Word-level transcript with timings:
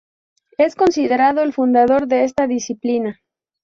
Es 0.57 0.73
considerado 0.75 1.43
el 1.43 1.53
fundador 1.53 2.07
de 2.07 2.23
esta 2.23 2.47
disciplina. 2.47 3.19